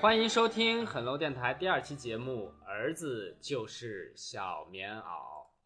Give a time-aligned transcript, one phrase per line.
[0.00, 5.02] 欢迎收听狠楼电台第二期节目《儿子就是小棉袄》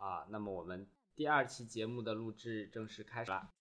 [0.05, 0.27] 啊。
[0.29, 3.53] 那么我们第二期节目的录制正式开始了。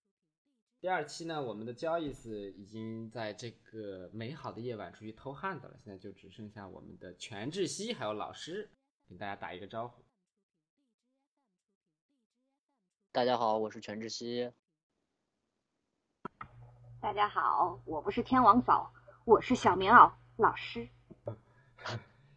[0.81, 8.71] 第二期呢，我们的交易斯已经在这个美好的夜晚出去偷汉子了，现在就只剩下我们的全智熙还有老师，
[9.07, 10.03] 给大家打一个招呼。
[13.11, 14.51] 大家好，我是全智熙。
[16.99, 18.91] 大家好，我不是天王嫂，
[19.23, 20.87] 我是小棉袄老师。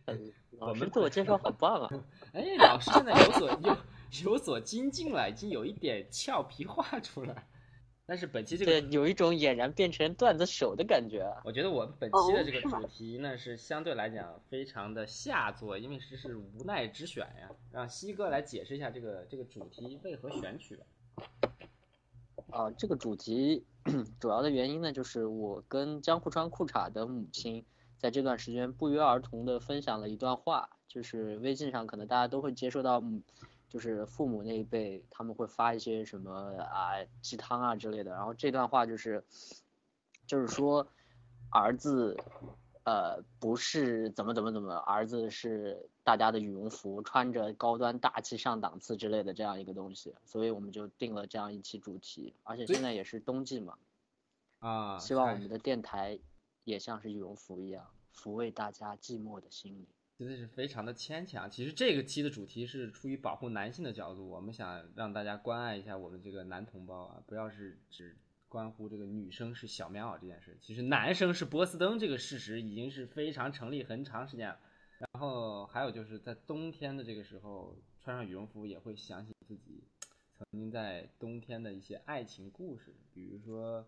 [0.58, 1.90] 我们自我介绍好棒啊！
[2.32, 3.76] 哎，老师现在有所有
[4.24, 7.46] 有所精进了，已经有一点俏皮话出来。
[8.06, 11.28] 但是本期这个对有一种俨然变成段子手的感觉。
[11.44, 17.50] 我觉得我们本期的这个主题呢是相对来讲非常的下作，因为这是无奈之选呀。
[17.72, 20.86] 让西哥来解释一下这个这个主题为何选取的。
[22.50, 23.66] 啊，这个主题
[24.20, 27.64] 主要的原因呢，就是我跟江户川裤衩的母亲
[27.98, 33.02] 在这段时间不约而同的分享了一段话，就是微信上可能大家都会接收到，
[33.68, 39.24] 就是父母那一辈他们会发一些什么啊鸡汤啊之类的，然后这段话就是，
[40.26, 40.86] 就是说
[41.50, 42.16] 儿子。
[42.88, 53.74] 呃，不是怎么怎么怎么，儿子是大家的羽绒服，穿着高端大气上档次之类的这样一个东西，所以我们就定了这样一期主题，而且现在也是冬季嘛，
[54.60, 56.16] 啊，希望我们的电台
[56.66, 59.86] 也像是羽绒服一样，抚慰大家寂寞的心灵。
[60.18, 61.50] 真的是非常的牵强。
[61.50, 68.18] 其实这个期的主题是出于保护男性的角度，我们想让大家关爱一下我们这个男同胞啊，不要是只。
[68.48, 74.58] 关乎这个女生是小棉袄这件事，其实男生是波司登这个事实已经是非常成立很长时间了。
[74.98, 79.82] 然后还有就是在冬天的这个时候，穿上羽绒服也会想起自己
[80.32, 83.86] 曾经在冬天的一些爱情故事，比如说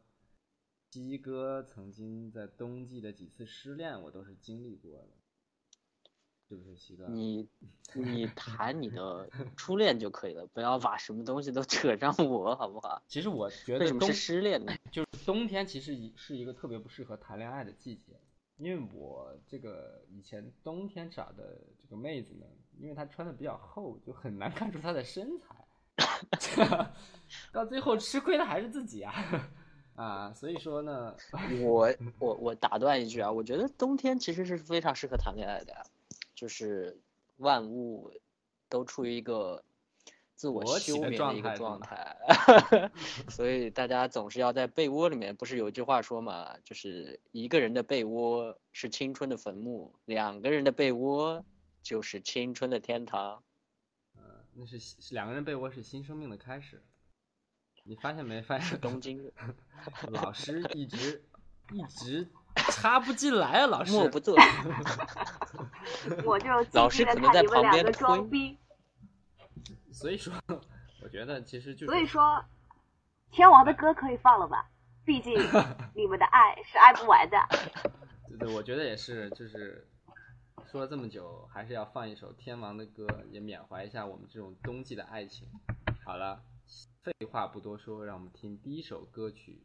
[0.90, 5.08] 鸡哥曾经在冬季的几次失恋，我都是经历过的。
[6.48, 7.06] 是不是西哥？
[7.08, 7.46] 你
[7.92, 13.02] 你谈你的初恋就可以了，不要把什么东西都扯上我，好不好？
[13.06, 14.72] 其实我觉得为什么是失恋呢？
[14.90, 18.18] 就是冬天其实是一个特别不适合谈恋爱的季节，
[18.56, 22.46] 因为我这个以前冬天找的这个妹子呢，
[22.78, 25.66] 因为她穿的比较厚，就很难看出她的身材，
[27.52, 29.12] 到最后吃亏的还是自己啊
[29.98, 30.32] 啊！
[30.32, 31.16] 所以说呢，
[31.60, 35.74] 我我我打断一句啊，我觉得冬天其实是非常适合谈恋爱的。
[36.34, 36.96] 就是
[37.38, 38.12] 万物
[38.68, 39.64] 都处于一个
[40.36, 42.16] 自我休眠的一个状态，
[43.28, 45.34] 所以大家总是要在被窝里面。
[45.34, 51.44] 不是有句话说嘛，就是一个人的被窝是青春的坟墓，两个人的被窝
[51.82, 53.42] 就是青春的天堂。
[54.16, 54.22] 嗯，
[54.54, 54.78] 那是
[55.10, 56.80] 两个人被窝是新生命的开始。
[57.88, 58.42] 你发现没？
[58.42, 59.32] 发现东京
[60.12, 61.24] 老师一直
[61.72, 62.28] 一直。
[62.72, 63.92] 插不进来啊，老师。
[63.92, 64.36] 默不作
[66.24, 68.58] 我就老师可能在旁边装逼。
[69.92, 70.34] 所以说，
[71.02, 72.44] 我觉得其实就所以说，
[73.30, 74.68] 天王的歌可以放了吧？
[75.04, 75.34] 毕竟
[75.94, 77.38] 你们的爱是爱不完的。
[78.28, 79.86] 对对，我觉得也是，就是
[80.70, 85.48] 说了这么久，还是要放一首天王的歌，也缅怀一下我们这种冬季的爱情。
[86.04, 86.42] 好了，
[87.02, 89.62] 废话不多说，让我们听第一首歌曲。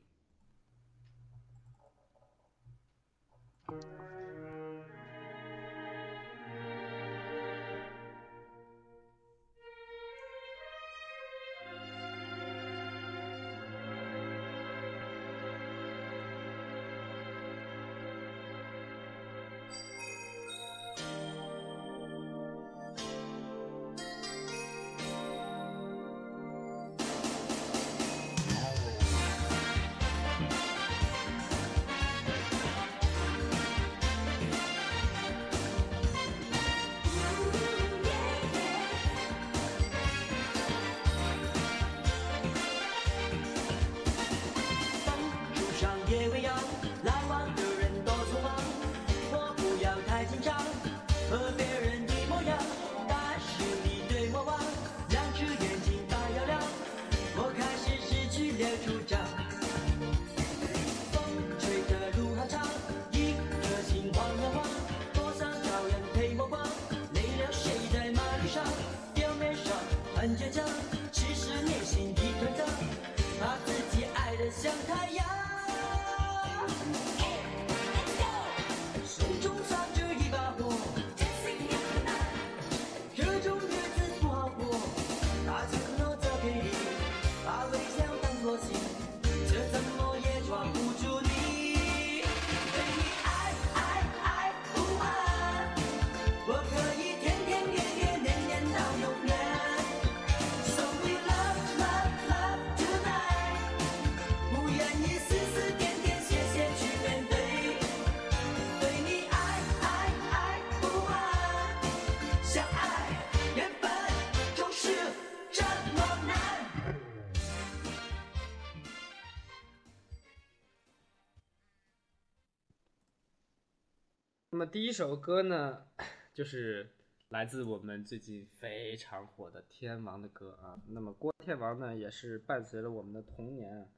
[124.64, 125.84] 么第一首歌呢，
[126.34, 126.90] 就是
[127.28, 130.80] 来自我们最近非常火的天王的歌啊。
[130.88, 133.92] 那么郭天王呢，也是伴随了我们的童年。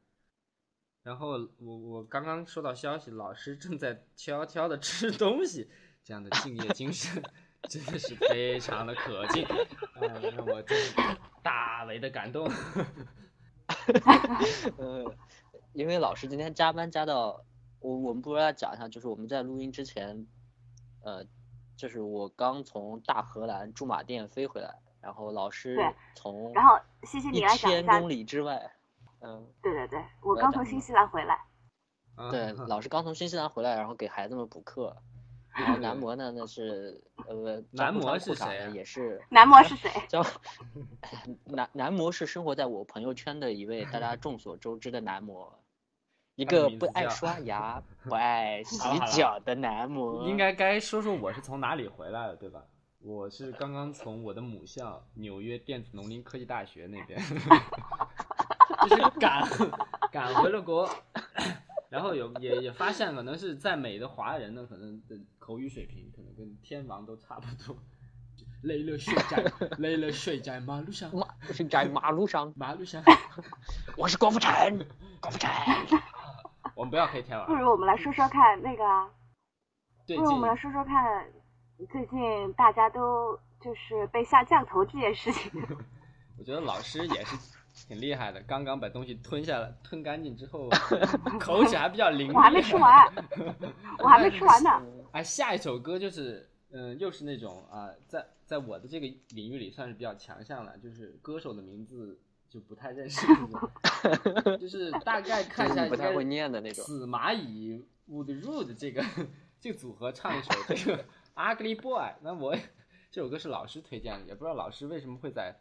[1.03, 5.69] 然后我我刚刚收到消息，老师正在悄悄的吃东西，
[6.03, 7.21] 这样的敬业精神
[7.69, 9.55] 真的是非常的可敬，啊，
[10.01, 12.49] 让我真的大为的感动。
[14.79, 15.15] 呃，
[15.73, 17.45] 因为老师今天加班加到，
[17.79, 20.25] 我我们不如来讲一下，就是我们在录音之前，
[21.05, 21.23] 呃，
[21.77, 25.77] 就是我刚从大荷兰驻马店飞回来，然后老师
[26.15, 28.71] 从然后西西一你来讲一下千公，里之外，
[29.19, 31.39] 嗯、对对对，我刚从新西兰回来，
[32.15, 34.95] 啊对，老师刚从新西兰回来，然后给孩子们补课，
[35.53, 39.91] 然后男模呢那是呃，男模是谁啊也是男模是谁？
[40.09, 40.25] 叫
[41.45, 45.53] 男男模是生活在我朋友圈的一位大家众所周知的男模，
[46.35, 48.77] 一个不爱刷牙、 不爱洗
[49.17, 50.27] 脚的男模。
[50.27, 52.61] 应该该说说我是从哪里回来的，对吧？
[52.99, 57.19] 我是刚刚从我的母校纽约电子农林科技大学那边，
[58.89, 59.47] 就是赶
[60.11, 60.89] 赶回了国，
[61.89, 67.77] 然后有也也发现，可能是在美的华人呢，可能的口语水平可能跟天王都差不多。
[68.63, 69.45] 累了睡在
[69.77, 73.03] 累了睡在马路上，马是在马路上，马路上。
[73.95, 74.51] 我是郭富城，
[75.21, 75.51] 郭富城。
[76.75, 79.09] 我们不要黑天王，不如我们来说说看那个啊，
[80.05, 81.25] 不如我们来说说看，
[81.89, 85.49] 最近大家都就是被下降头这件事情。
[86.37, 87.37] 我觉得老师也是
[87.87, 90.69] 挺厉害的，刚刚把东西吞下来，吞干净之后，
[91.39, 92.35] 口齿还比较伶俐。
[92.35, 93.13] 我还没吃完，
[93.99, 94.69] 我还没吃完呢。
[95.13, 102.19] 哎，下一首歌就是，嗯、又是那种啊、在在我的这个领域里算是比较强项了，就是歌手的名字
[102.49, 109.03] 就不太认识那种， 就是大概看一下，就是不太会念的那种死蚂蚁 Wood Rude 这个
[109.59, 111.05] 这个组合唱一首这个
[111.35, 112.55] Ugly Boy，那我
[113.11, 115.55] 这首歌是老师推荐的，也不知道老师为什么会在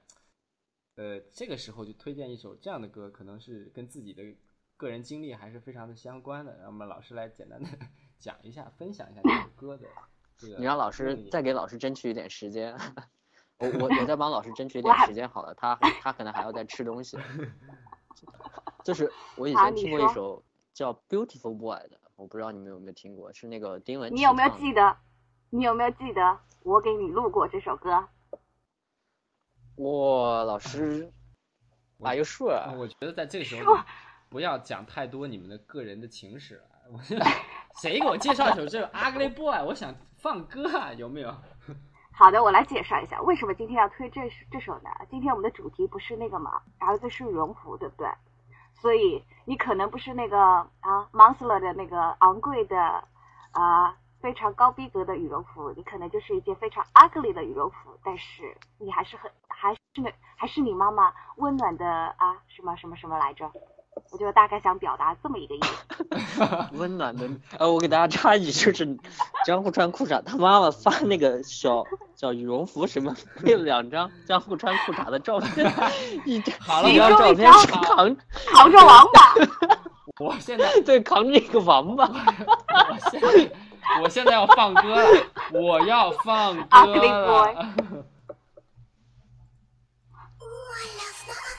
[0.96, 4.22] 呃这个时候就推荐一首这样的歌，可能是跟自己的
[4.76, 6.56] 个人经历还是非常的相关的。
[6.58, 7.68] 让我们老师来简单的
[8.18, 9.86] 讲一下，分享一下这首歌的
[10.36, 10.56] 这个。
[10.58, 12.76] 你让老师再给老师争取一点时间。
[13.58, 17.16] 我我我再帮老师争取一点时间好了，他他可能还要再吃东西。
[18.84, 20.42] 就是我以前听过一首
[20.72, 24.96] 叫《Beautiful Boy》的，我不知道你们有没有听过，是那个丁文你有没有记得？
[25.50, 28.08] 你有没有记得我给你录过这首歌？
[29.76, 31.12] 哇，老师
[31.98, 32.52] 我，Are you sure？
[32.54, 33.76] 啊我觉得在这个时候
[34.28, 36.64] 不要讲太多你们的个人的情史了。
[36.92, 37.00] 我
[37.80, 39.64] 谁给我介绍一首这个 Ugly Boy？
[39.64, 41.34] 我想放歌啊，有没有？
[42.16, 44.90] 好的，我来介绍一下为什么今天要推这这首呢？
[45.10, 48.08] 今天我们的主题不是那个嘛，儿子是羽绒服，对不对？
[48.80, 53.02] 所以你可能不是那个啊 Monsler 的那个昂贵的
[53.50, 63.50] 啊非常高逼格的羽绒服，你可能就是一件非常 ugly 的羽绒服，但是你还是很还是那还是你妈妈温暖的啊什么什么什么来着？
[64.10, 66.44] 我就大概想表达这么一个意思。
[66.78, 68.98] 温暖的，呃，我给大家插一句，就是
[69.46, 71.84] 江户川裤衩他妈妈发那个小
[72.14, 75.72] 小羽绒服什么，配了两张江户川裤衩的照片，
[76.24, 78.16] 一张好了一张照片是扛
[78.52, 79.34] 扛着王八，
[80.24, 83.52] 我现在对扛着一个王八，我现在
[84.02, 85.22] 我现在要放歌了，
[85.52, 87.66] 我要放歌 Ugly 了。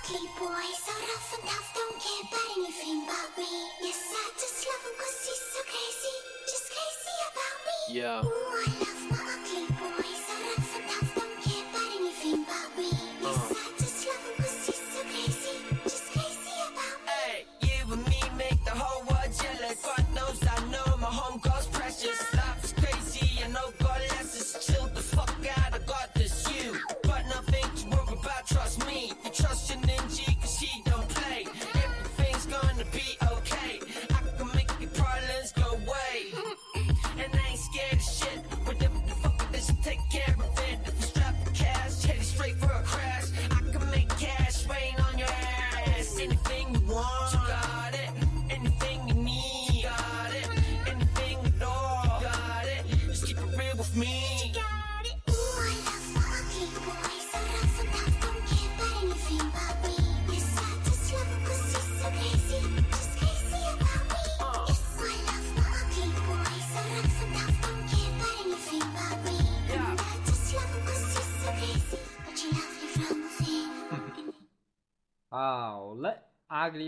[0.06, 3.48] Ugly boy, so rough and tough, don't care about anything but me.
[3.82, 6.16] Yes, I just love him 'cause he's so crazy,
[6.48, 7.96] just crazy about me.
[7.96, 8.45] Yeah.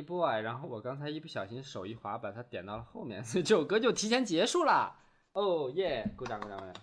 [0.07, 0.41] Boy。
[0.41, 4.95] 然后我刚才一不小心手一滑，把它点到了后面， 所以这首歌就提前结束了。
[5.33, 6.09] 哦耶！
[6.17, 6.73] 鼓掌鼓掌鼓掌！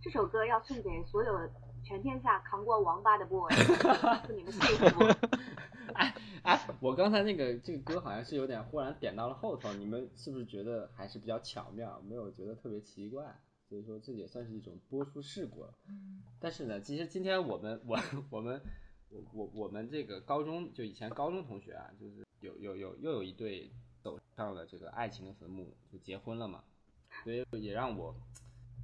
[0.00, 1.32] 这首歌要送给所有
[1.82, 3.50] 全天下扛过王八的 boy，
[4.26, 5.04] 祝你们幸福。
[5.94, 13.24] 哎哎，我刚才那个这个歌好像是有点忽然点到了后头，你们是不是觉得还是比较巧妙，没有觉得特别奇怪？
[13.68, 15.74] 所以说这也算是一种播出事故了。
[16.38, 17.98] 但是呢，其实今天我们我
[18.30, 18.62] 我们我
[19.10, 23.70] 我我我们这个高中就以前高中同学啊，就是有有有又有一对
[24.00, 26.62] 走上了这个爱情的坟墓，就结婚了嘛，
[27.24, 28.14] 所以也让我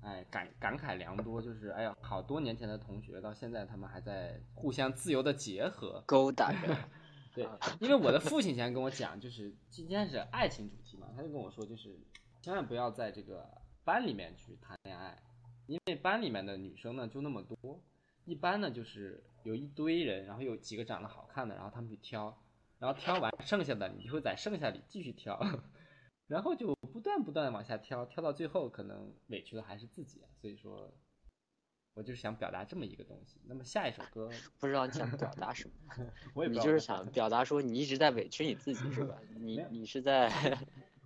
[0.03, 6.03] 哎感感慨良多，就是哎呀，好多年前的同学到现在他们还在互相自由的结合。
[6.07, 6.77] 勾搭着，
[7.35, 7.47] 对，
[7.81, 11.99] 因为我的父亲以前跟我讲，就是今天是爱情主题嘛，他就跟我说，就是
[12.41, 13.49] 千万不要在这个
[13.85, 15.21] 班里面去谈恋爱，
[15.67, 17.81] 因为班里面的女生呢就那么多，
[18.25, 22.37] 一般呢就是有一堆人，然后有几个长得好看的，然后他们去挑，
[22.79, 25.41] 然后挑完剩下的你就会在剩下里继续挑，
[26.29, 30.93] 然后就不断不断的往下挑，挑到最后可能委屈的还是自己，所以说。
[31.95, 33.39] 我就是想表达这么一个东西。
[33.45, 35.75] 那么下一首歌， 不知道你想表达什么。
[36.33, 39.19] 我也不你就是想想表达说你一直在委屈你自己是吧？
[39.37, 40.33] 你你是在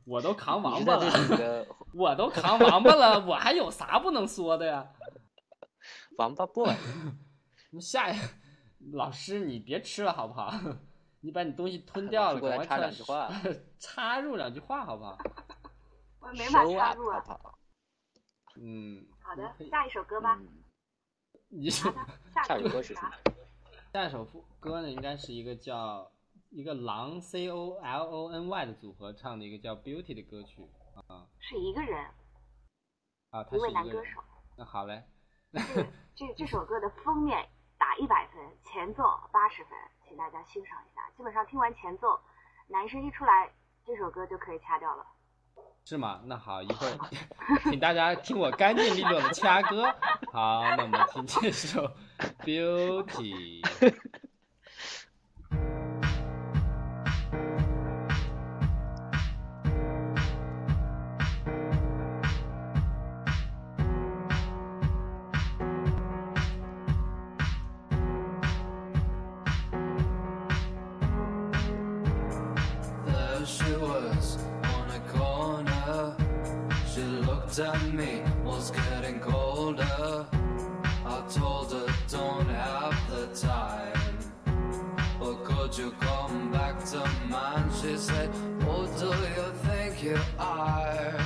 [0.05, 4.93] 我都扛王八了我都扛王八了，我还有啥不能说的呀？
[6.19, 6.73] 王八 boy
[7.77, 8.17] 那下一
[8.93, 10.51] 老师，你别吃了好不好？
[11.21, 13.31] 你把你东西吞掉了，过来插两句话
[13.79, 15.19] 插入两句话好不好？
[16.21, 17.23] 我没法插入啊。
[18.59, 20.39] 嗯，好的下一首歌吧。
[20.41, 20.49] 嗯，
[21.49, 21.83] 你是
[22.33, 23.13] 下下一首歌是啥？
[23.93, 26.11] 下一首副歌呢，应该是一个叫
[26.49, 30.67] 一个狼 C O L O N Y 的组合唱的一个叫 Beauty 的歌曲
[31.09, 32.03] 啊是一个人，
[33.31, 34.23] 啊，他一位是一个人男歌手。
[34.57, 35.05] 那好嘞，
[35.53, 35.63] 这
[36.15, 37.47] 这这首歌的封面打
[37.99, 39.73] 一百分，前奏八十分，
[40.07, 41.01] 请大家欣赏一下。
[41.17, 42.21] 基本上听完前奏，
[42.69, 43.51] 男生一出来，
[43.87, 45.07] 这首歌就可以掐掉了。
[45.85, 46.21] 是吗？
[46.25, 46.99] 那好，一会儿
[47.65, 49.85] 请大家听我干净利落的掐歌。
[50.31, 51.91] 好，那我们听这首
[52.41, 53.63] Beauty。
[88.07, 88.31] Said,
[88.63, 91.19] Who do you think you are?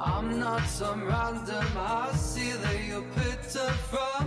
[0.00, 1.66] I'm not some random.
[1.76, 4.17] I see that you picked her from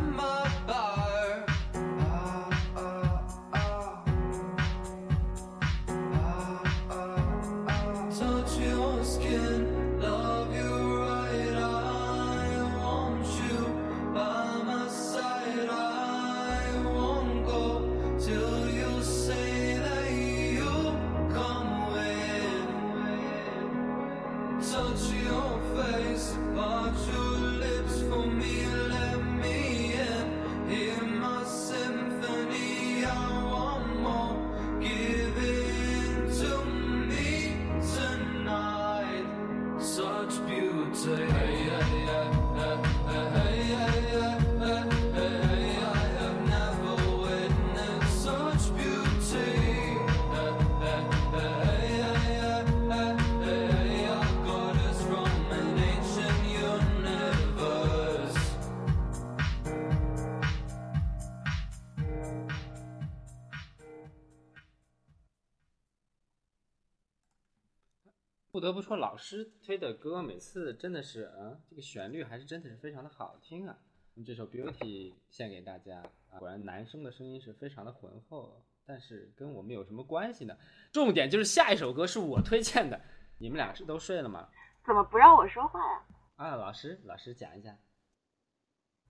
[68.95, 73.77] 老师推的歌每次真的是，嗯，这个旋律还是真的是非常的好听啊。
[74.13, 80.57] 那么这首 Beauty 献给大家啊，果然男生的声音是非常的浑厚，但是跟我们有什么关系呢？
[80.91, 82.99] 重点就是下一首歌是我推荐的，
[83.39, 84.49] 你们俩是都睡了吗？
[84.85, 86.03] 怎么不让我说话呀？
[86.35, 87.77] 啊，老师，老师讲一下。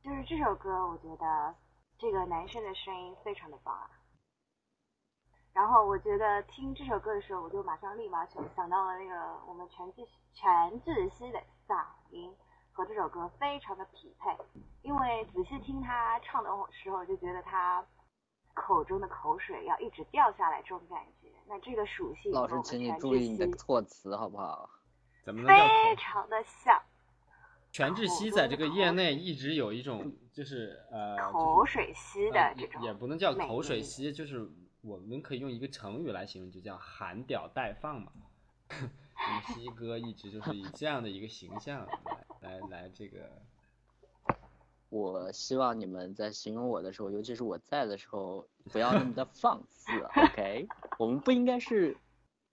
[0.03, 1.55] 就是这首歌，我觉得
[1.97, 4.00] 这个男生的声音非常的棒啊。
[5.53, 9.15] 然后我觉得听这首歌的时候，我就马上立马想想到了那个
[9.47, 10.01] 我们全智
[10.33, 12.33] 全智熙的嗓音
[12.71, 14.35] 和这首歌非常的匹配，
[14.81, 17.85] 因为仔细听他唱的时候，就觉得他
[18.53, 21.29] 口中的口水要一直掉下来这种感觉。
[21.47, 24.69] 那这个属性老师，请你注意你的措辞好不好？
[25.25, 25.95] 怎么能非？
[25.97, 26.81] 常的像
[27.71, 34.49] 全智熙在这个业内一直有一种就是呃口水溪呃也的这种也不能叫口水吸，就是
[34.81, 38.11] 我们可以用一个成语来形容，就叫含屌待放嘛。
[38.69, 41.85] 那 么西哥一直就是以这样的一个形象
[42.41, 43.29] 来来来这个，
[44.89, 50.67] 我希望你们在形容我的时候，尤其是我在的时候，不要那么的放肆， OK？
[50.97, 51.95] 我们不应该是，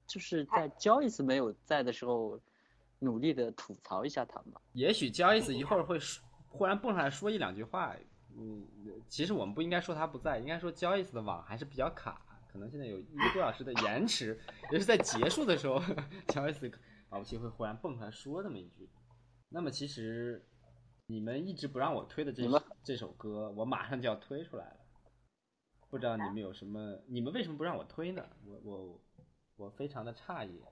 [0.07, 2.39] 就是在 Joyce 没有在的时候，
[2.99, 4.61] 努力的吐槽一下他吗？
[4.73, 7.95] 也许 Joyce 一会儿会说忽然蹦上来说一两句话，
[8.41, 8.67] 嗯，
[9.09, 14.41] 其实我们不应该说他不在，应该说 Joyce 的网还是比较卡，可能现在有一个多小时的延迟，
[14.71, 15.81] 也是在结束的时候，
[16.29, 16.73] Joyce
[17.09, 18.89] 保不齐会忽然蹦出来说那么一句。
[19.49, 20.47] 那么其实
[21.07, 22.43] 你们一直不让我推的这
[22.85, 24.77] 这首歌，我马上就要推出来了。
[25.91, 27.01] 不知道你们有什么？
[27.07, 28.25] 你们为什么不让我推呢？
[28.45, 29.01] 我我
[29.57, 30.63] 我非常的诧异。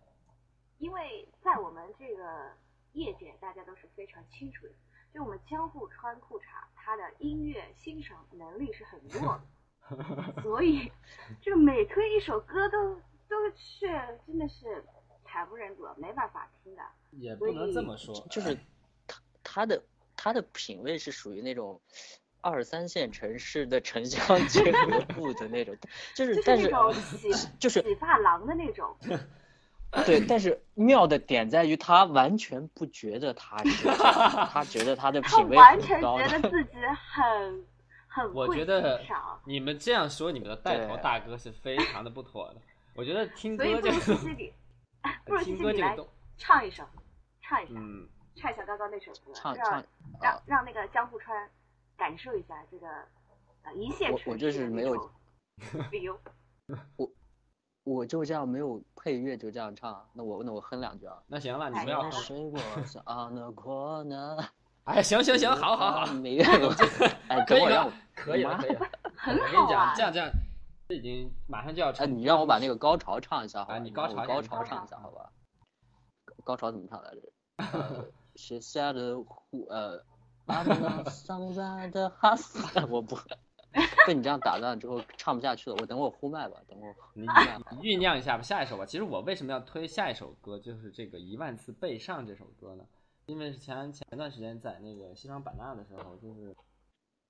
[0.79, 2.53] 因为在我们这个
[2.93, 4.75] 业界，大家都是非常清楚的，
[5.17, 6.43] 就我们江户川裤衩，
[6.75, 9.41] 他的音乐欣赏能力是很弱
[9.89, 10.93] 的， 所以
[11.41, 12.95] 这个每推一首歌都
[13.27, 13.89] 都是
[14.27, 14.85] 真的是
[15.25, 16.83] 惨不忍睹，没办法听的。
[17.13, 18.55] 也不能这么说，就是
[19.07, 19.83] 他他的
[20.15, 21.81] 他的品味是属于那种
[22.43, 25.75] 二三线城市的城乡结合部的那种，
[26.15, 28.95] 就是但是那种洗就是洗发廊的那种，
[30.05, 33.89] 对，但是妙的点在于他完全不觉得他是，
[34.53, 36.29] 他觉得他的品味完全很高的。
[36.29, 36.71] 觉得自己
[37.15, 37.65] 很
[38.09, 39.01] 很我觉得，
[39.45, 42.57] 你们这样说你们的带头大哥是非常的不妥的。
[42.95, 44.53] 我觉得听歌所以不这如西西个，里，
[45.25, 46.85] 不如西听西里来歌这个，唱一首，
[47.43, 49.85] 唱一下，嗯，唱一下刚刚那首歌，唱让唱
[50.23, 51.49] 让啊，让那个江户川
[51.97, 52.87] 感受一下这个
[53.65, 55.11] 呃一线我我就是没有的
[55.73, 56.17] 那种 feel。
[57.87, 61.17] 我就这样没有配乐就这样唱，那我那我哼两句啊。
[61.29, 62.11] 那行了，你们要哼。
[62.11, 64.45] 水果是 on the corner，
[64.83, 66.45] 哎，行行行，好好好， 没有，
[67.29, 68.81] 哎，可以了可以了，可以了。
[69.27, 70.29] 我跟你讲，这样这样，
[70.89, 73.75] 这已经马上就要哎，你让我把那个高潮唱一下好吧？
[73.77, 75.31] 啊你高潮高潮唱一下好吧？
[76.43, 77.21] 高潮怎么唱来着？
[77.59, 80.05] 呃，写下的呼呃，
[80.47, 82.59] 阿那桑在的哈斯，
[82.91, 83.17] 我不
[84.07, 88.87] 被你这样打断之后唱不下去了，我等我呼麦吧，等我 你酝酿一下吧，下一首吧。
[88.87, 92.87] 其实我为什么要推下一首歌，就是这个《一万次背上》这首歌呢？
[93.27, 96.55] 因为是前前段时间在那个西双版纳的时候，就是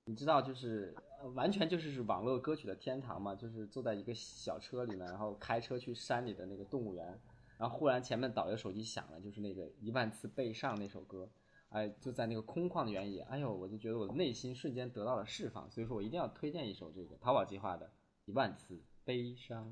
[0.05, 7.19] 你知道，就是呃完全就是是网络歌曲的天堂嘛，就是坐在一个小车里面，然后开车去山里的那个动物园，
[7.57, 11.29] 然后忽然前面导游手机响了，就是那个《一万次背上》那首歌。
[11.77, 17.85] 哎，就在那个空旷的原野，哎呦，我就觉得我的内心瞬间得到了释放，所以说我一定要推荐一首这个淘宝计划的
[18.25, 19.67] 《一万次悲伤》。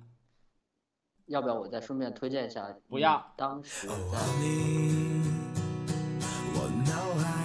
[1.24, 2.76] 要不要我再顺便推荐一下？
[2.88, 3.94] 不要，当时在
[4.38, 5.22] 你，
[6.52, 7.43] 我脑海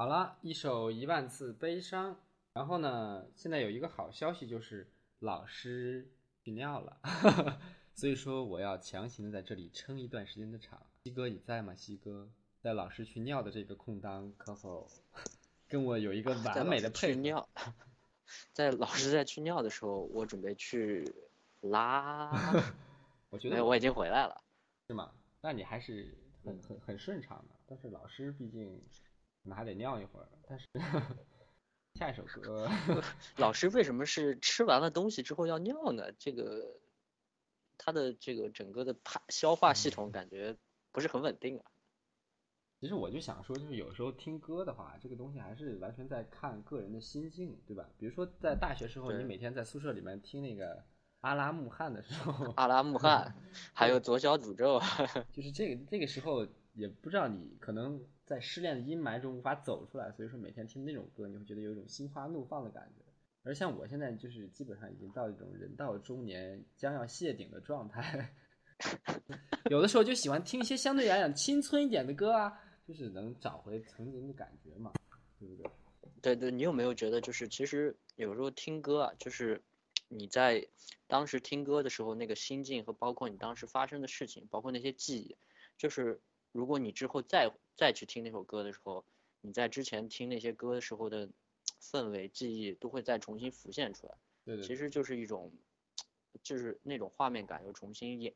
[0.00, 2.18] 好了，一首一万次悲伤。
[2.54, 6.10] 然后呢，现在有一个好消息，就是老师
[6.42, 6.98] 去尿了，
[7.92, 10.86] 所以说我要强行的在这里撑一段时间的场。
[11.04, 11.74] 西哥你在吗？
[11.74, 12.30] 西哥，
[12.62, 14.88] 在老师去尿的这个空当，可否
[15.68, 17.46] 跟我有一个完美的配尿，
[18.54, 21.14] 在老师在去尿的时候，我准备去
[21.60, 22.32] 拉，
[23.28, 24.42] 我觉得我已经回来了。
[24.86, 25.12] 是吗？
[25.42, 27.54] 那你还是很很很顺畅的。
[27.66, 28.82] 但是老师毕竟
[29.42, 30.28] 可能还得尿一会儿。
[30.48, 30.66] 但是
[31.94, 32.68] 下一首歌，
[33.36, 36.12] 老师为什么是吃完了东西之后要尿呢？
[36.18, 36.78] 这个
[37.76, 40.56] 他的这个整个的排消化系统感觉
[40.92, 41.64] 不是很稳定啊。
[42.80, 47.86] 其实我就想说，就是有时候听歌的话，这个东西还是完全在看个人的心境，对吧？
[47.98, 50.82] 比如说在大学时候，你每天在宿舍里面听那个
[51.20, 53.34] 阿拉木汗的时候， 阿拉木汗，
[53.74, 54.80] 还有左小诅咒，
[55.30, 63.04] 就是这个这个时候也不知道你可能在失恋的阴霾中无法走出来，所以说每天听那种歌，你会觉得有一种心花怒放的感觉。
[63.42, 68.32] 而像我现在就是基本上已经到一种人到中年将要谢顶的状态，
[69.68, 74.92] 有的时候就喜欢听一些相对来讲青春一点的歌啊，就是能找回曾经的感觉嘛，
[75.40, 75.68] 对不对？
[76.22, 79.60] 对对，你有没有觉得就是其实有时候听歌啊，就是
[80.06, 80.64] 你在
[81.08, 85.36] 当时听歌的时候那个心境和包括你当时发生的事情，包括那些记忆，
[85.76, 86.20] 就是
[86.52, 89.02] 如果你之后再再去听那首歌的时候，
[89.40, 91.26] 你在之前听那些歌的时候的
[91.80, 94.12] 氛围、记忆都会再重新浮现出来。
[94.44, 95.50] 对对其实就是一种，
[96.42, 98.34] 就是那种画面感又重新演，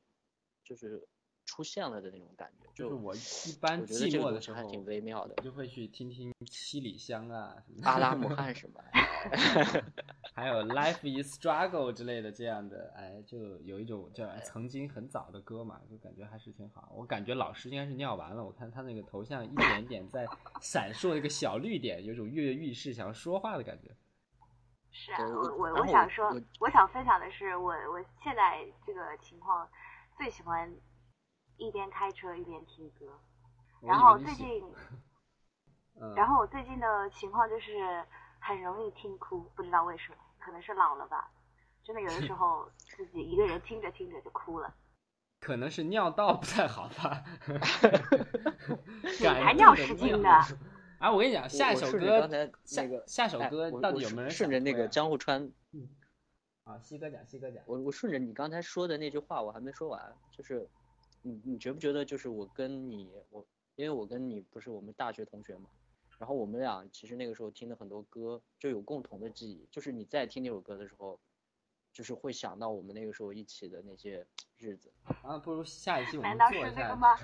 [0.64, 1.06] 就是
[1.44, 2.64] 出现了的那种感觉。
[2.74, 5.42] 就就是我一般寂寞的时候还挺微妙的我。
[5.42, 8.82] 就会去听听七里香啊阿拉姆汗什么？
[10.34, 16.90] 还有 Life is Struggle 之类的这样的，哎，就有一种叫曾经很早的歌嘛，就感觉还是挺好。
[16.92, 20.26] 我感觉老师应该是尿完了，我看他那个头像一点点在
[20.60, 23.94] 闪烁一个小绿点，有种跃跃欲试想要说话的感觉。
[24.90, 29.68] 是啊，我我我想说我，想分享的是，我我现在这个情况
[30.16, 30.72] 最喜欢
[31.56, 33.06] 一边开车一边听歌，
[33.82, 34.62] 然后最近，
[36.00, 38.04] 嗯，然后我最近的情况就是
[38.46, 41.30] 很容易听哭，不知道为什么，可能是老了吧。
[41.82, 44.74] 真的有的时候 自己一个人听着听着就哭了，
[45.40, 47.24] 可能是尿道不太好吧。
[49.20, 50.28] 你还尿失禁尿呢？
[50.98, 55.88] 啊，我跟你讲，下一首歌刚才下那个下首哎我我歌到底有没有人顺着那个江户川，嗯
[56.64, 56.78] 啊？
[56.80, 57.62] 西哥讲，西哥讲。
[57.66, 60.66] 我我顺着你刚才说的那句话，我还没说完，就是
[61.20, 63.44] 你你觉不觉得就是我跟你我，
[63.76, 65.68] 因为我跟你不是我们大学同学嘛，
[66.24, 71.20] 然后我们俩其实那个时候听的很多歌就有共同的记忆，就是你在听那首歌的时候，
[71.92, 74.90] 就是会想到我们那个时候一起的那些日子。
[75.22, 76.68] 啊，不如下一期我们难道做一下。
[76.70, 77.14] 是那个吗？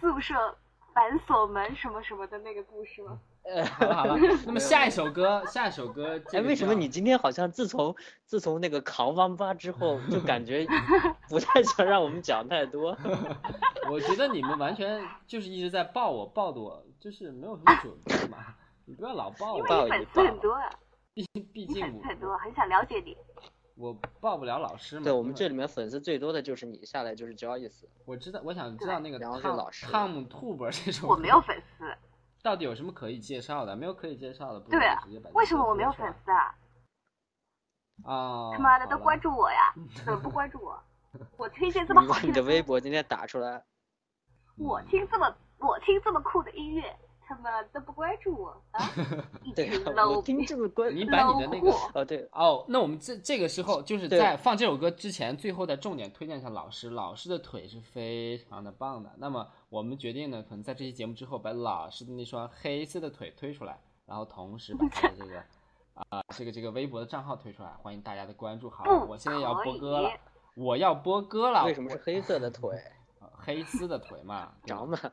[0.00, 0.56] 宿舍
[0.94, 3.20] 反锁门什么什么的那个故事吗？
[3.80, 4.16] 好了好了，
[4.46, 10.64] 那么下一首歌，下一首歌，这哎，为什么你今天好像自从自从那个扛王八之后，就感觉
[11.28, 12.96] 不太想让我们讲太多？
[13.90, 18.54] 我觉得你们完全就是一直在抱我，抱的我就是没有什么准备嘛。
[18.84, 20.70] 你不要老抱我，因为你粉丝很多啊，
[21.14, 23.16] 毕毕竟我粉丝很多，很想了解你。
[23.76, 25.04] 我抱不了老师嘛。
[25.04, 27.84] 对我们这里面粉丝最多的就是你，下来就是 Joyce。
[28.04, 31.96] 我知道，我想知道那个然后老师汤姆兔伯这首歌我没有粉丝，
[32.42, 33.74] 到底有什么可以介绍的？
[33.74, 36.54] 没有可以介绍的，不对啊直接把为什么我没有粉丝啊？
[38.04, 38.50] 啊？
[38.52, 39.72] 他妈的都关注我呀，
[40.04, 40.82] 怎么不关注我？
[41.36, 43.64] 我 推荐这么你把你的好听歌微博今天打出来，
[44.56, 46.82] 我听这么我听这么酷的音乐，
[47.20, 48.80] 他妈都不关注我啊！
[49.44, 59.10] 一对群我听这么关，你把你的那个 low 货哦对，哦，那我们这这个时候就是在放这首歌之前，最后再重点推荐一下老师，老师的腿是非常的棒的。
[59.18, 65.42] 那么我们决定呢，可能在这期节目之后，把老师的那双黑色的腿推出来，然后同时把他的这个
[66.08, 68.70] 啊、这个这个微博的账号推出来，欢迎大家的关注。
[68.70, 70.10] 好我现在要播歌了，
[70.54, 71.64] 我要播歌了。
[71.66, 72.70] 为什么是黑色的腿？
[73.20, 74.50] 呃黑丝的腿嘛？
[74.64, 75.12] 对吧长满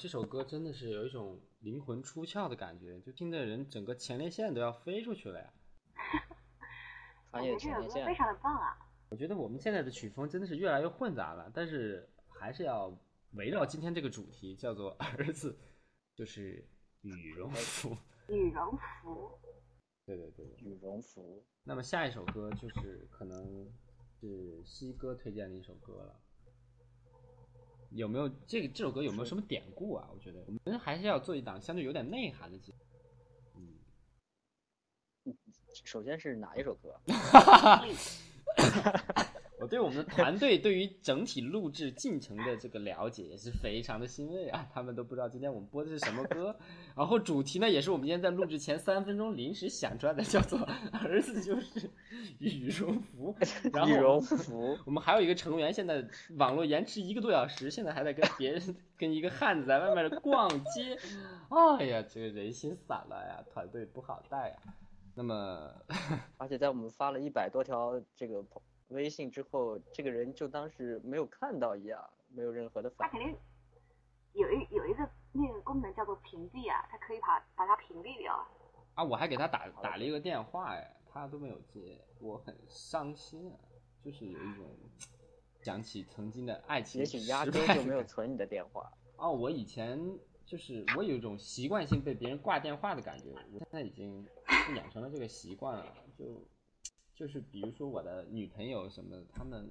[0.00, 5.52] 这首歌真的是有一种灵魂出窍的感觉，就听的人整个前列腺都要飞出去了呀！
[7.30, 8.14] 穿越我觉前列腺得这首歌非。
[8.14, 8.78] 常的棒啊！
[9.10, 12.98] 我觉得我们现在的曲风真的是越来越混杂了，但是还是要
[13.32, 15.54] 围绕今天这个主题，叫做儿子
[16.14, 16.66] 就是
[17.02, 17.94] 羽绒服。
[18.28, 19.38] 羽绒服，
[20.06, 20.46] 对对对。
[20.60, 23.70] 羽绒服，那么下一首歌就是可能
[24.18, 26.18] 是西哥推荐的一首歌了。
[27.90, 30.08] 有没有这个这首歌有没有什么典故啊？
[30.12, 32.78] 我觉得我们还是要做一档相对有点内涵的节目。
[35.26, 35.34] 嗯，
[35.84, 37.00] 首先是哪一首歌？
[39.60, 44.66] 我对我们的团队对于整体录制进程的这个了解也是非常的欣慰啊！
[44.72, 46.56] 他们都不知道今天我们播的是什么歌，
[46.96, 50.58] 然后主题呢也是我们今天在录制前三分钟临时想出来的，叫做
[51.04, 51.90] “儿子就是
[52.38, 53.36] 羽绒服”。
[53.74, 54.78] 然后羽绒服。
[54.86, 56.02] 我们还有一个成员现在
[56.38, 60.96] 网络延迟一个多小时，现在还在跟别人跟一个汉子在外面逛街，
[61.50, 64.56] 哎呀，这个人心散了呀，团队不好带呀。
[65.14, 65.70] 那么，
[66.38, 73.12] 而且在我们发了一百多条这个朋微信之后，这个人就当是没有看到一样，没有任何的反应。
[73.12, 73.36] 他肯定
[74.34, 78.46] 有一有一个那个功能叫做屏蔽啊，它可以把把它屏蔽掉。
[78.94, 83.58] 啊，我还给他打打了一个电话哎，他都没有接，我很伤心啊，
[84.04, 84.66] 就是有一种
[85.62, 88.92] 想起曾经的爱情也许压失根就没有存你的电话。
[89.16, 90.00] 哦，我以前
[90.44, 94.26] 就是我有一种习惯性被别人挂电话的感觉，我现在已经
[94.74, 96.24] 养成了这个习惯了，就
[97.20, 99.70] 就是比如说我的女朋友什么的，她们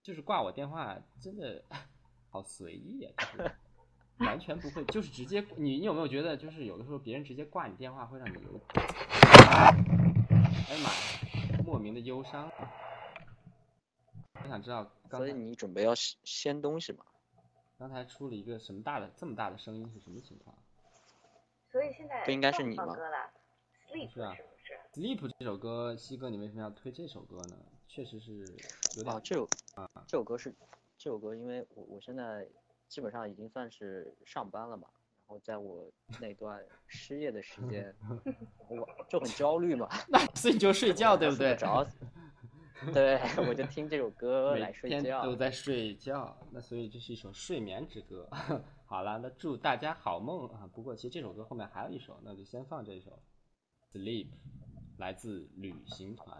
[0.00, 1.60] 就是挂我电话，真的
[2.30, 3.50] 好随意啊，就是
[4.18, 9.72] 完全不会，就是直接你你有没有觉得，就是有的时候别人直接挂你电话会让你有，哎
[10.76, 12.48] 呀妈呀，莫名的忧伤。
[14.44, 17.04] 我想知道刚才所以你准备要掀掀东西吗？
[17.76, 20.56] 刚才出了一个什么大的这么大的声音是什么情况？
[21.72, 24.55] 所以现在不应该是你吗是啊是不是？
[24.96, 27.56] Sleep 这首歌，西哥，你为什么要推这首歌呢？
[27.86, 28.38] 确实是
[28.96, 30.50] 有点哦，这首啊这首歌是
[30.96, 32.48] 这首歌，因为我我现在
[32.88, 34.88] 基本上已经算是上班了嘛，
[35.26, 35.86] 然后在我
[36.18, 37.94] 那段失业的时间，
[38.70, 41.54] 我就很焦虑嘛， 那所以你就睡觉，对不对？
[41.56, 41.86] 着，
[42.94, 45.22] 对，我就听这首歌来睡天觉。
[45.22, 48.26] 都在睡觉，那所以这是一首睡眠之歌。
[48.86, 50.66] 好了，那祝大家好梦啊！
[50.72, 53.10] 不过其实这首歌后面还有一首，那就先放这首
[53.98, 54.28] 《Sleep》，
[54.98, 56.36] 来自旅行团。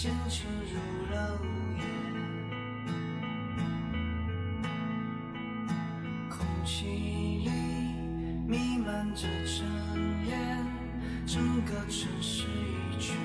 [0.00, 0.76] 心情入
[1.12, 1.44] 了午
[1.76, 1.82] 夜，
[6.30, 6.86] 空气
[7.44, 7.50] 里
[8.46, 9.66] 弥漫着尘
[10.28, 10.64] 烟，
[11.26, 13.16] 整个城市一圈，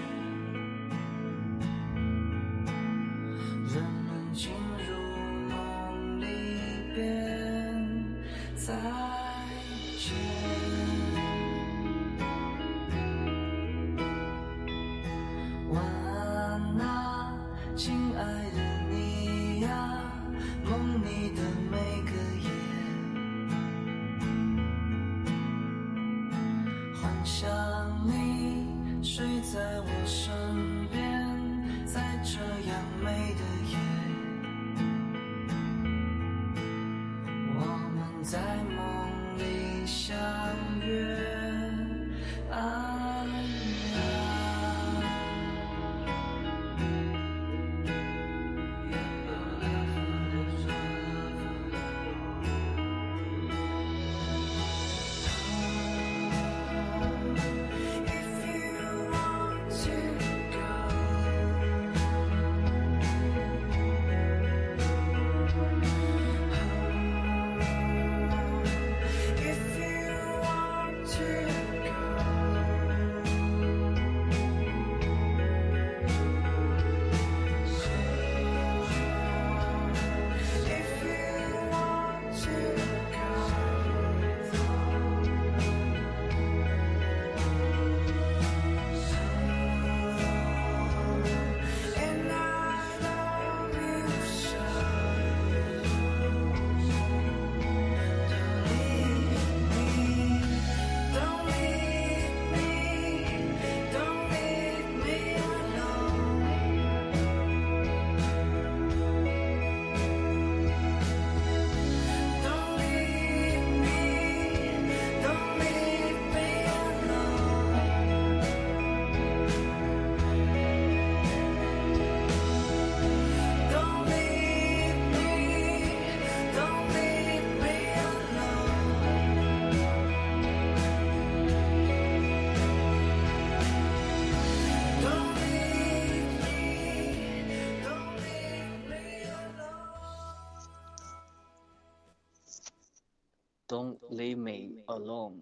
[143.73, 145.41] Don't Leave Me Alone。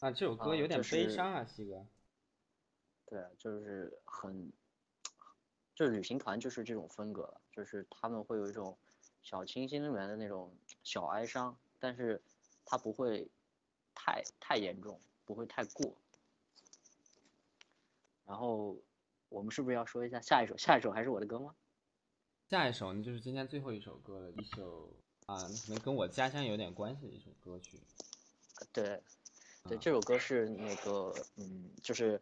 [0.00, 1.86] 啊，这首歌啊有点悲伤啊，西哥。
[3.06, 4.50] 对，就是很，
[5.76, 8.76] 就是旅行团就是这种风格，就是他们会有一种
[9.22, 12.20] 小清新里面的那种小哀伤，但是
[12.64, 13.30] 它不会
[13.94, 15.96] 太太严重，不会太过。
[18.24, 18.76] 然后
[19.28, 20.56] 我们是不是要说一下下一首？
[20.56, 21.54] 下一首还是我的歌吗？
[22.48, 24.92] 下一首呢，就是今天最后一首歌了，一首
[25.30, 27.78] 啊，可能跟我家乡有点关系的一首歌曲。
[28.72, 29.00] 对，
[29.68, 32.20] 对，啊这首歌是那个，嗯，就是，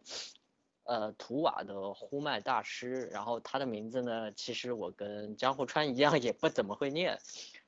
[0.83, 7.17] 呃，图瓦的呼麦大师，然后他的名字呢，其实我跟江户川一样，也不怎么会念。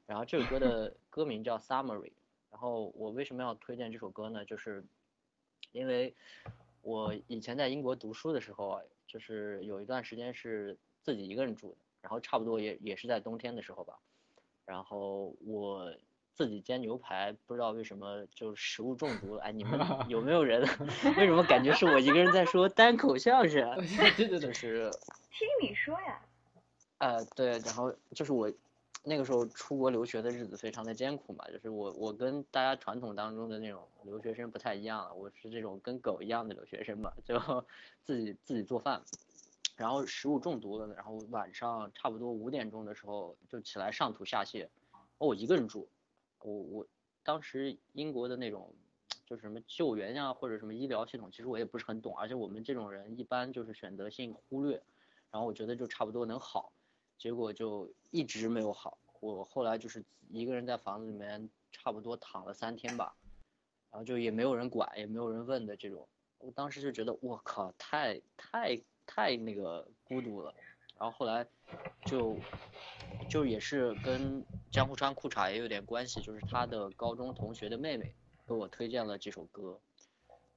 [0.06, 2.10] 然后这首歌的 歌名叫《Summary》，
[2.52, 4.46] 然后我为什么要推荐这首歌呢？
[4.46, 4.84] 就是
[5.72, 6.14] 因为
[6.84, 13.98] 我以前在英国读书的时候啊，就是有一段时间是自己一个人住的，然后差不多也也是在冬天的时候吧，
[14.72, 15.94] 然后我
[16.34, 19.42] 自己煎牛排，不知道为什么就食物中毒了。
[19.42, 20.62] 哎，你们 有没有人？
[21.18, 23.70] 为什么感觉是我一个人在说单口相声？
[24.16, 24.90] 对对对，就是
[25.30, 26.22] 听你说呀，
[27.00, 28.50] 呃，对，然后就是我
[29.04, 37.38] 那个时候出国留学的日子非常的艰苦嘛，就是我我跟大家传统当中的那种留学生不太一样了，我是这种跟狗一样的留学生嘛，就
[38.06, 39.02] 自己自己做饭，
[39.76, 44.68] 然后食物中毒了，然后晚上差不多五点钟的时候就起来上吐下泻，
[45.18, 45.88] 哦，我一个人住，
[46.40, 46.88] 我我
[47.24, 48.74] 当时英国的那种。
[49.26, 54.76] 就是什么救援呀、或者什么医疗系统，其实我也不是很懂，而且我们这种人一般就是选择性忽略，
[55.32, 56.74] 然后我觉得就差不多能好，
[57.18, 58.98] 结果就一直没有好。
[59.22, 63.16] 我后来就是一个人在房子里面，差不多躺了三天吧，
[63.90, 66.06] 然后就也没有人管，也没有人问的这种。
[66.40, 68.82] 我当时就觉得我靠，太太
[69.14, 70.54] 太那个孤独了。
[70.98, 71.46] 然后后来
[72.06, 72.38] 就
[73.28, 78.14] 就也是跟江户川裤衩也有点关系，就是他的高中同学的妹妹
[78.48, 79.80] 给我推荐了这首歌，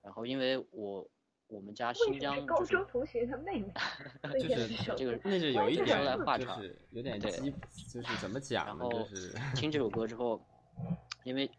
[0.02, 1.08] 然后因为我
[1.46, 3.72] 我们家新疆就是中同学的妹妹
[4.22, 5.18] 推就是荐这首这个？
[5.24, 8.84] 那是有一点说来话就长是有点对，就是怎么讲呢？
[8.84, 10.38] 然后就是 听这首歌之后，
[11.24, 11.50] 因为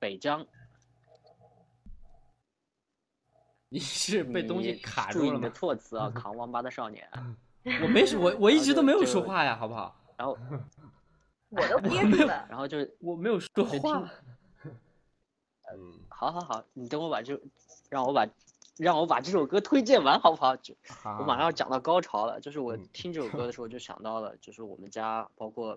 [0.00, 0.44] 北疆
[3.74, 5.50] 你是被东西你注意你的卡住了吗？
[5.50, 7.04] 措辞啊，扛王八的少年。
[7.82, 9.96] 我没说，我我一直都没有说话呀，好不好？
[10.16, 10.38] 然后
[11.48, 12.46] 我都憋住了。
[12.48, 14.08] 然后就是我没有说话。
[15.72, 17.36] 嗯，好好好，你等我把这
[17.90, 18.24] 让我把
[18.76, 20.54] 让我把这首歌推荐完好不好？
[20.58, 20.72] 就
[21.18, 25.76] 我马上要讲到高潮了，就是我嗯听这首歌的时候就想到了，就是我们家包括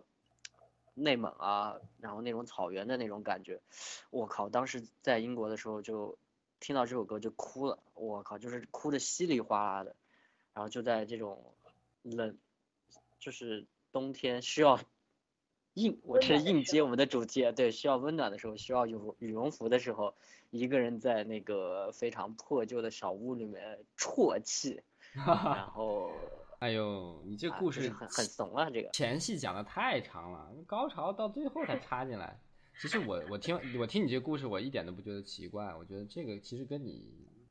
[0.94, 3.60] 内蒙啊，然后那种草原的那种感觉。
[4.12, 6.16] 我靠，当时在英国的时候就
[6.60, 9.96] 听到这首歌就哭了，我靠，就是哭的稀里哗啦的，
[10.54, 11.54] 然后就在这种
[12.04, 12.38] 冷，
[13.20, 14.80] 就是冬天需要
[15.76, 20.16] 应，我这是应接我们的主题啊，对，需要温暖的时候，需要有羽绒服的时候，
[20.50, 24.82] 一个人在那个非常破旧的小屋里面啜泣，
[25.14, 26.12] 然后
[26.60, 32.40] 哎呦，你这啊故事就是很很怂啊，这个前戏讲的太长了，高潮到最后才插进来。
[32.82, 35.74] 其实我我听我听你这个故事，我一点都不觉得奇怪。
[35.76, 37.04] 我觉得这个其实跟你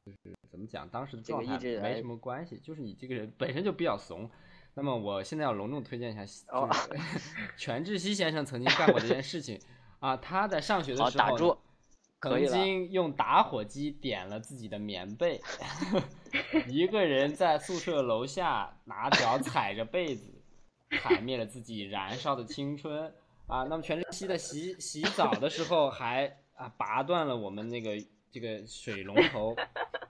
[0.04, 4.30] 就是怎么讲，当时的这个状态没什么关系，就是你这个人本身就比较怂。
[4.74, 6.22] 那么我现在要隆重推荐一下，
[6.52, 7.20] 哦就是
[7.56, 9.58] 全智熙先生曾经干过这件事情
[10.00, 10.16] 啊。
[10.16, 11.56] 他在上学的时候，打住，
[12.20, 15.40] 曾经用打火机点了自己的棉被，
[16.68, 20.42] 一个人在宿舍楼下拿脚踩着被子，
[21.00, 23.12] 踩灭了自己燃烧的青春
[23.46, 23.64] 啊！
[23.64, 27.90] 那么全智熙在洗 洗澡的时候还啊拔断了我们那个
[28.30, 29.54] 这个水龙头，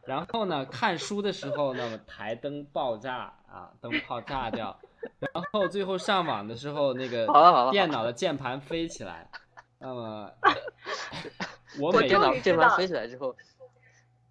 [0.07, 4.79] 然后呢看书的时候，那么台灯爆炸啊，灯泡炸掉，
[5.19, 9.29] 然后最后上网的时候，那个好了好了电脑的键盘飞起来，
[9.79, 10.31] 那么
[11.79, 13.37] 我我每电脑键盘飞起来之后，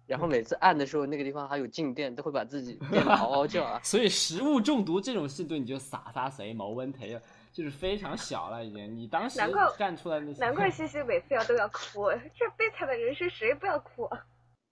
[0.06, 3.80] 然后每次按的时候那个地方还有静电，都会把自己电得嗷嗷叫啊。
[3.84, 7.22] 所以食物中毒这种事对你就洒洒水没问题了，
[7.56, 8.94] 就是非常小了已经。
[8.94, 14.06] 你当时难怪干出来那些，难怪 西西每次要都要哭，这悲惨的人生谁不要哭？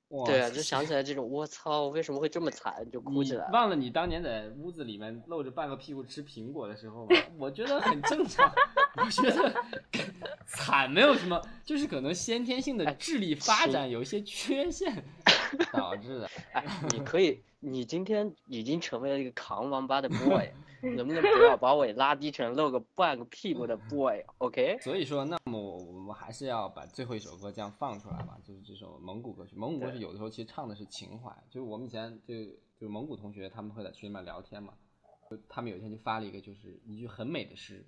[0.08, 3.48] 哇对啊，就想起来这种，我操，为什么会这么惨，就哭起来。
[3.52, 7.16] 忘了你当年在屋子里面露着半个屁股吃苹果的时候吗？
[7.38, 8.52] 我觉得很正常，
[8.96, 9.52] 我觉得
[10.46, 15.02] 惨没有什么，就是可能先天性的哎智力发展有一些缺陷
[15.72, 16.30] 导致的。
[16.52, 20.48] 哎，你可以，你今天已经成为了一个扛王八的 boy，
[20.90, 29.56] 能 不能不要把我拉低成露个半个屁股的 boy？OK？、所以说，那么我我们还是要把最后一首歌这样放出来吧，就是这首蒙古歌曲。
[29.56, 32.34] 蒙古歌曲有的时候其实唱的是情怀，就是我们以前就
[32.78, 34.74] 就蒙古同学他们会在群里面聊天嘛，
[35.30, 37.86] 就他们有一天就发了一个就是一句很美的诗，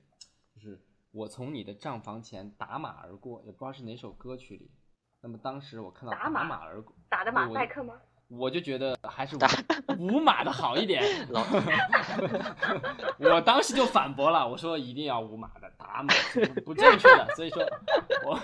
[0.54, 0.80] 就是
[1.12, 4.70] 我从你的帐房前打马而过，也不知道是哪首歌曲里。
[5.22, 8.00] 那么当时我看到打马马而过，打的马赛克吗？
[8.28, 11.02] 我就觉得还是五五马的好一点。
[11.30, 11.44] 老
[13.18, 17.26] 我当时就反驳了，我说一定要五码的，打码是不不正确的。
[17.36, 17.62] 所以说
[18.24, 18.38] 我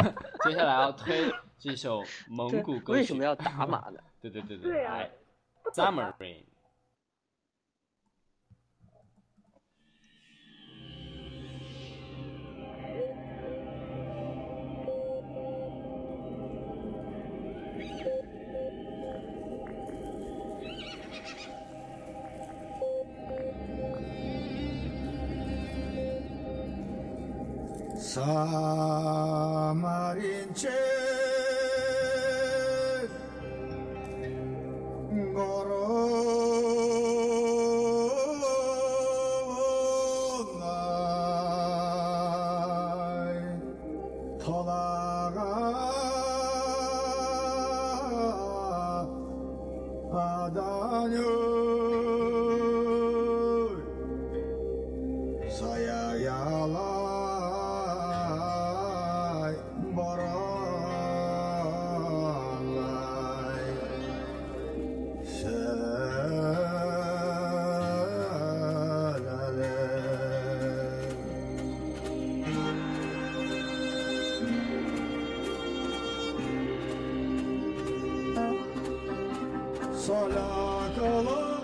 [0.45, 3.01] 接下来要推这首蒙古歌曲。
[3.01, 3.99] 为什么要打码呢？
[4.23, 5.11] 对对对对啊来
[5.73, 6.45] ，Summer Rain。
[28.13, 29.73] Samarinche.
[80.95, 81.62] Coca-Cola.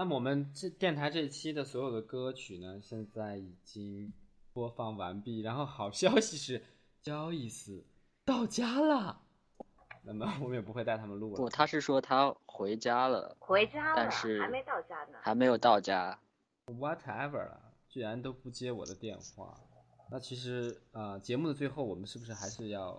[0.00, 4.10] 那么我们这电台这一期的所有的歌曲呢，现在已经
[4.50, 5.40] 播放完毕。
[5.40, 6.64] 然后好消息是，
[7.02, 7.84] 交易斯
[8.24, 9.20] 到家了。
[10.02, 15.18] 那么我们也不会带他们录了不，他是说他回家了，回家了，但是还没到家呢。
[15.20, 16.18] 还没有到家。
[16.64, 19.54] Whatever 了，居然都不接我的电话。
[20.10, 22.92] 那其实呃，节目的最后，我们是不是还是要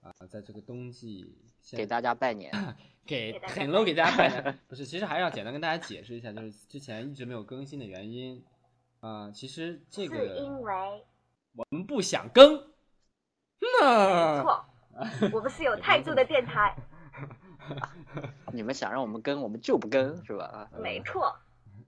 [0.00, 2.52] 啊、呃在这个冬季现 给大家拜年，
[3.04, 8.44] 给很 low 给大家拜年，不是，其实还是要简单跟大家解释一下，就是之前一直没有更新的原因。
[9.00, 11.04] 啊、其实这个是个因为
[11.54, 12.56] 我们不想更。
[13.58, 14.64] 没那错，
[15.32, 16.76] 我们是有态度的电台，
[18.52, 20.70] 你们想让我们更，我们就不更，是吧？
[20.78, 21.36] 没错。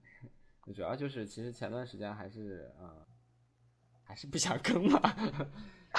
[0.75, 3.05] 主要就是其实前段时间还是啊、呃
[4.03, 4.99] 还是不想更嘛，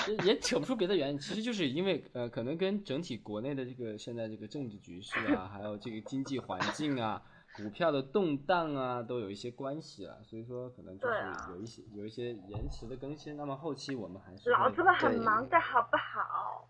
[0.06, 7.20] 也也扯不出别的原因，其实就是因为呃，可能跟整体国内的这个现在这个政治局势啊，还有这个经济环境啊，
[7.56, 11.14] 股票的动荡啊，都有一些关系啊，所以说可能就是
[11.50, 13.36] 有一些有一些延迟的更新。
[13.36, 16.66] 那么后期我们还是老子们很忙的好不好？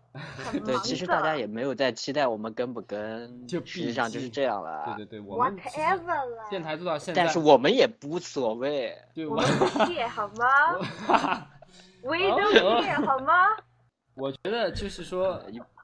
[0.51, 4.83] 很对，其实大家也没有在期待我们跟不跟，就实际上就是这样了。
[4.97, 8.97] 对对对，我们了，电台做到现在，但是我们也无所谓。
[9.13, 11.47] 对我我们不屑好吗？
[12.03, 13.33] We don't care 好吗？
[14.15, 15.41] 我觉得就是说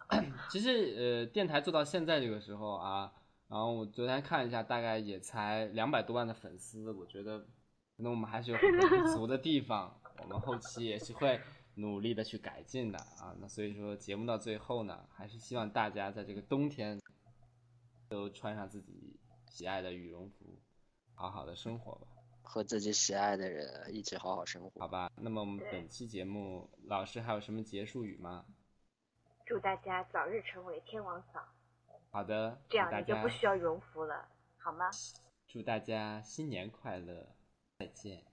[0.49, 3.11] 其实呃，电台做到现在这个时候啊，
[3.47, 11.39] 然后我昨天看一下，大概也才两百多万的粉丝，我觉得可能我们还是有很多不足的地方，我们后期也是会
[11.75, 13.35] 努力的去改进的啊。
[13.39, 16.99] 那所以说节目到最后呢，还是希望大家在这个冬天
[18.09, 20.59] 都穿上自己喜爱的羽绒服，
[21.15, 22.16] 好好的生活吧。
[22.47, 24.79] 和自己喜爱的人一起好好生活。
[24.79, 28.45] 好吧，那么我们本期节目，老师还有什么结束语吗？
[29.45, 31.45] 祝大家早日成为天王嫂，
[32.09, 34.27] 好的，这样大家你就不需要绒服了，
[34.57, 34.89] 好吗？
[35.47, 37.35] 祝大家新年快乐，
[37.79, 38.26] 再见。